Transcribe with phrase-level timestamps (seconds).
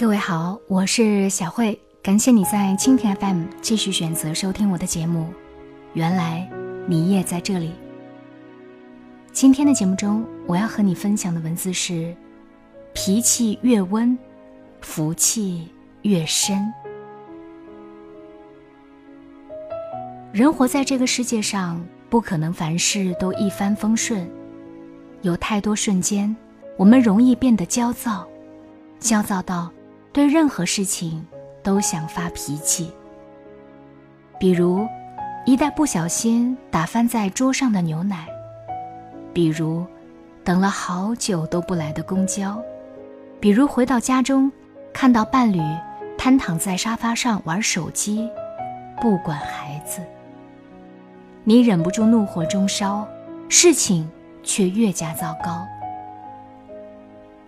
[0.00, 5.26] 各位好，我是小慧，感谢你在蜻蜓 FM 继续选择收听我的节目。
[5.92, 6.50] 原来
[6.86, 7.72] 你也在这里。
[9.30, 12.16] 今天的节目中，我要和你分享的文字是：
[12.94, 14.18] 脾气越温，
[14.80, 15.68] 福气
[16.00, 16.72] 越深。
[20.32, 21.78] 人活在这个世界上，
[22.08, 24.26] 不可能凡事都一帆风顺，
[25.20, 26.34] 有太多瞬间，
[26.78, 28.26] 我们容易变得焦躁，
[28.98, 29.70] 焦躁到
[30.12, 31.24] 对任何事情
[31.62, 32.90] 都想发脾气。
[34.38, 34.86] 比如，
[35.44, 38.26] 一旦不小心打翻在桌上的牛奶。
[39.32, 39.86] 比如，
[40.42, 42.60] 等了好久都不来的公交；
[43.38, 44.50] 比如回到家中，
[44.92, 45.60] 看到伴侣
[46.18, 48.28] 瘫躺在沙发上玩手机，
[49.00, 50.00] 不管孩子。
[51.44, 53.06] 你忍不住怒火中烧，
[53.48, 54.10] 事情
[54.42, 55.66] 却越加糟糕。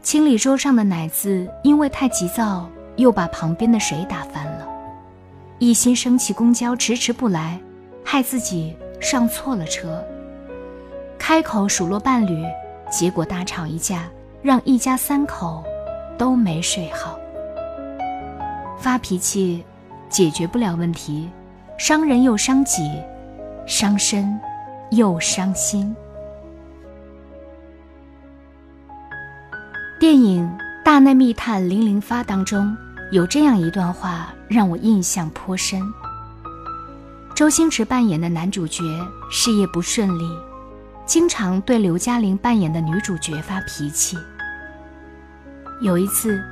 [0.03, 4.69] 清理桌上的奶渍，因为太急躁，又把旁边的水打翻了。
[5.61, 7.59] 一心生气，公交迟迟不来，
[8.05, 10.05] 害自己上错了车。
[11.17, 12.45] 开口数落伴侣，
[12.91, 14.09] 结果大吵一架，
[14.43, 15.63] 让一家三口
[16.19, 17.17] 都没睡好。
[18.81, 19.65] 发脾气
[20.09, 21.31] 解决不了问题，
[21.79, 22.91] 伤人又伤己，
[23.67, 24.37] 伤身
[24.91, 25.95] 又伤心。
[30.03, 30.45] 电影
[30.85, 32.77] 《大内密探零零发》当中
[33.13, 35.81] 有这样一段话，让我印象颇深。
[37.37, 38.83] 周星驰扮演的男主角
[39.31, 40.29] 事业不顺利。
[41.07, 44.19] 经常对刘嘉玲扮演的女主角发脾气。
[45.81, 46.43] 有一次，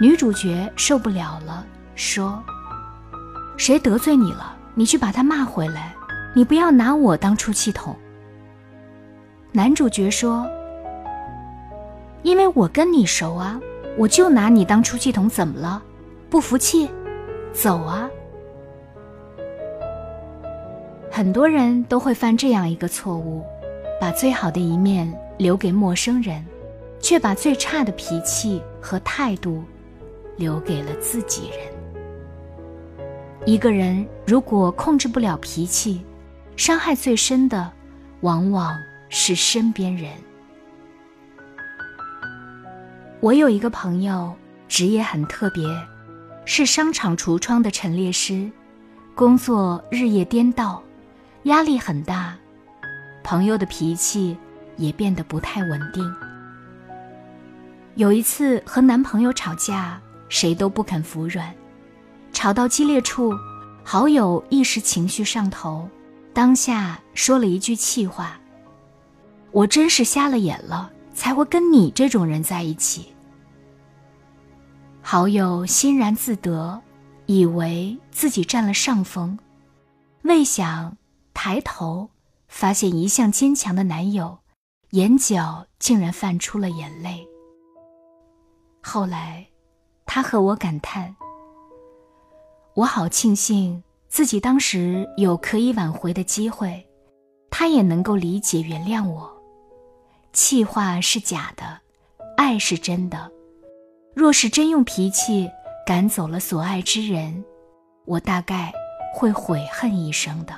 [0.00, 2.42] 女主角受不了了，说
[3.56, 4.56] ：“谁得罪你了？
[4.74, 5.94] 你去把他骂回来，
[6.34, 7.96] 你不要拿我当出气筒。”
[9.54, 10.44] 男主角说
[12.22, 13.60] ：“因为我跟你熟啊，
[13.96, 15.82] 我就拿你当出气筒，怎么了？
[16.28, 16.88] 不服气，
[17.52, 18.08] 走啊！”
[21.10, 23.44] 很多人都会犯这样一个错误。
[24.00, 26.46] 把最好的一面留给陌生人，
[27.00, 29.64] 却把最差的脾气和态度
[30.36, 31.58] 留给了自己人。
[33.44, 36.00] 一个人如果控制不了脾气，
[36.54, 37.72] 伤害最深的
[38.20, 40.12] 往往是身边人。
[43.20, 44.32] 我有一个朋友，
[44.68, 45.66] 职业很特别，
[46.44, 48.48] 是商场橱窗的陈列师，
[49.16, 50.80] 工作日夜颠倒，
[51.42, 52.36] 压力很大。
[53.24, 54.36] 朋友的脾气
[54.76, 56.14] 也变得不太稳定。
[57.96, 61.52] 有一次和男朋友吵架，谁都不肯服软，
[62.32, 63.34] 吵到激烈处，
[63.82, 65.88] 好友一时情绪上头，
[66.32, 68.38] 当下说了一句气话
[69.50, 73.12] ：“我真是瞎了眼了，才会跟你这种人在一起。”
[75.02, 76.80] 好友欣然自得，
[77.26, 79.36] 以为自己占了上风，
[80.22, 80.96] 未想
[81.34, 82.08] 抬头。
[82.48, 84.38] 发现一向坚强的男友，
[84.92, 87.28] 眼角竟然泛出了眼泪。
[88.82, 89.46] 后来，
[90.06, 91.14] 他和我感叹
[92.74, 96.88] ：“我好庆幸自己当时有可以挽回的机会，
[97.50, 99.37] 他也能够理解原谅我。
[100.40, 101.80] 气话是假的，
[102.36, 103.28] 爱是真的。
[104.14, 105.50] 若是真用脾气
[105.84, 107.44] 赶走了所爱之人，
[108.04, 108.72] 我大概
[109.12, 110.54] 会悔恨一生的。”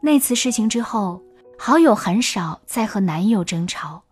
[0.00, 1.20] 那次事情之后，
[1.58, 4.02] 好友很少再和男友争吵，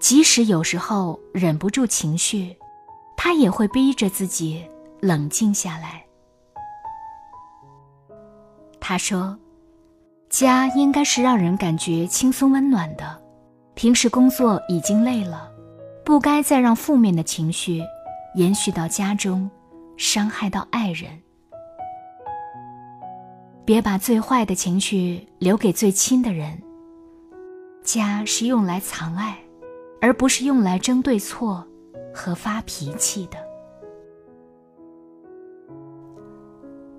[0.00, 2.56] 即使有时候忍不住情绪，
[3.18, 4.66] 她也会逼着自己
[5.00, 6.02] 冷静下来。
[8.80, 9.38] 她说
[10.28, 13.20] ：“家应该是让人感觉轻松温暖的，
[13.74, 15.50] 平时工作已经累了，
[16.04, 17.82] 不该再让负面的情绪
[18.34, 19.50] 延续到家中，
[19.96, 21.10] 伤害到爱人。”
[23.64, 26.60] 别把最坏的情绪留给最亲的人。
[27.82, 29.36] 家是用来藏爱，
[30.00, 31.64] 而不是用来争对错
[32.12, 33.38] 和发脾气的。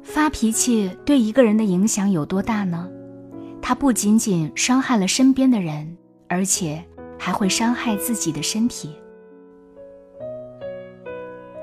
[0.02, 2.90] 发脾气对一个人的影响有多大呢？
[3.68, 5.98] 他不仅仅伤害了身边的人，
[6.30, 6.82] 而且
[7.20, 8.96] 还会伤害自己的身体。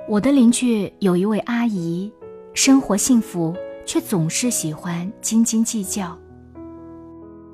[0.06, 2.12] 我的邻居有一位阿姨，
[2.53, 3.55] 生活幸福。
[3.87, 6.15] 却总是喜欢斤斤计较。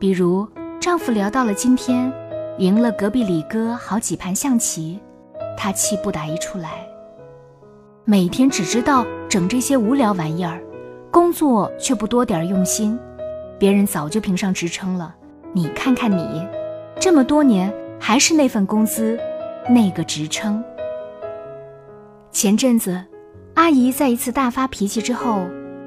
[0.00, 0.48] 比如，
[0.80, 2.12] 丈夫聊到了今天
[2.58, 4.98] 赢了隔壁李哥好几盘象棋，
[5.56, 6.84] 她气不打一处来。
[8.04, 10.60] 每天只知道整这些无聊玩意儿，
[11.10, 12.98] 工作却不多点用心，
[13.60, 15.14] 别人早就评上职称了，
[15.52, 16.48] 你看看你，
[16.98, 17.70] 这么多年
[18.00, 19.20] 还是那份工资，
[19.68, 20.64] 那个职称。
[22.32, 23.04] 前阵子，
[23.56, 25.44] 阿姨在一次大发脾气之后，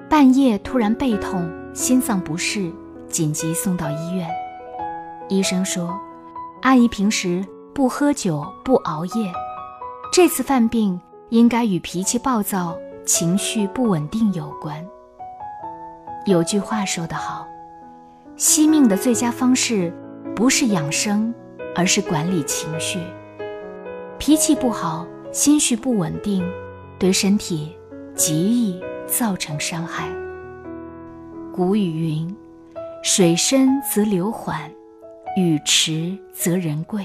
[0.08, 2.72] 半夜突然背痛，心脏不适，
[3.08, 4.30] 紧急送到医院。
[5.28, 6.00] 医生说，
[6.62, 7.44] 阿姨平时
[7.74, 9.34] 不喝酒不熬夜，
[10.12, 14.76] 这次犯病应该与脾气暴躁、情绪不稳定有关。
[16.28, 17.48] 有句话说得好，
[18.36, 19.94] 惜命的最佳方式
[20.36, 21.34] 不是养生，
[21.76, 23.00] 而是管理情绪。
[24.18, 25.08] 脾气不好。
[25.32, 26.48] 心绪不稳定，
[27.00, 27.76] 对身体
[28.14, 30.08] 极易造成伤害。
[31.52, 32.38] 古语云
[33.02, 34.70] ：“水深则流缓，
[35.36, 37.04] 雨迟则人贵。”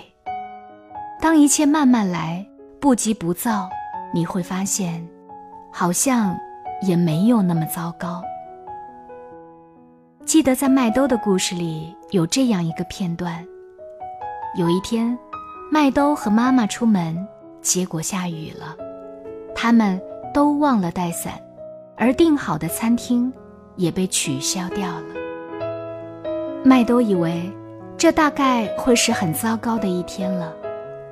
[1.23, 2.47] 当一切慢慢来，
[2.79, 3.71] 不急不躁，
[4.13, 5.09] 你会发现，
[5.73, 6.37] 好像
[6.83, 8.23] 也没有那么糟糕。
[10.29, 13.43] 记得在麦兜的故事里有这样一个片段：
[14.59, 15.19] 有一天，
[15.73, 17.27] 麦兜和妈妈出门。
[17.63, 18.77] 结果下雨了，
[19.55, 19.99] 他们
[20.35, 21.33] 都忘了带伞，
[21.97, 23.33] 而订好的餐厅
[23.77, 25.05] 也被取消掉了。
[26.63, 27.51] 麦兜以为
[27.97, 30.53] 这大概会是很糟糕的一天了，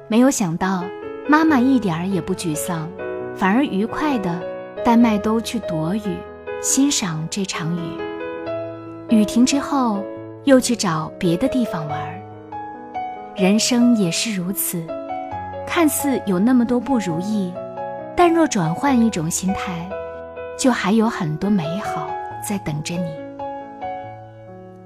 [0.09, 0.85] 没有想到
[1.27, 2.87] 妈妈一点儿也不沮丧，
[3.35, 4.43] 反而愉快地
[4.85, 6.19] 带麦兜去躲雨，
[6.61, 8.06] 欣赏这场雨。
[9.09, 10.03] 雨停之后，
[10.45, 11.99] 又去找别的地方玩。
[13.37, 14.85] 人生也是如此。
[15.67, 17.53] 看似有那么多不如意，
[18.17, 19.89] 但若转换一种心态，
[20.59, 22.09] 就还有很多美好
[22.49, 23.11] 在等着你。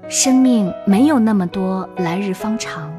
[0.09, 2.91] 生命没有那么多来日方长，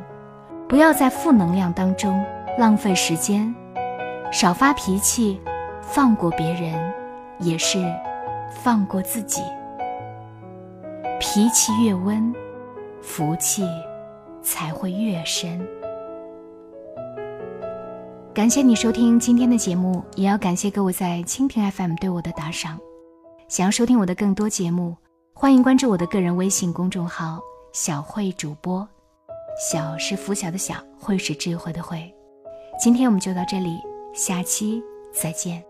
[0.69, 2.25] 不要在负能量当中
[2.59, 3.55] 浪费时间，
[4.33, 5.41] 少发脾气，
[5.83, 6.73] 放过别人，
[7.39, 7.79] 也是
[8.51, 9.43] 放过自己。
[11.25, 12.35] 脾气越温，
[13.01, 13.63] 福气
[14.43, 15.65] 才会越深。
[18.35, 22.77] 感谢你收听今天的节目，也要感谢各位在蜻蜓 FM 对我的打赏。
[23.47, 24.97] 想要收听我的更多节目，
[25.33, 27.39] 欢迎关注我的个人微信公众号
[27.73, 28.87] “小慧主播”。
[29.71, 32.13] 小是拂晓的小，慧是智慧的慧。
[32.81, 33.79] 今天我们就到这里，
[34.13, 34.83] 下期
[35.15, 35.63] 再见。